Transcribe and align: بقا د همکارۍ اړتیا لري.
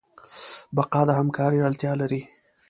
بقا 0.75 1.01
د 1.07 1.09
همکارۍ 1.19 1.59
اړتیا 1.67 1.91
لري. 2.01 2.21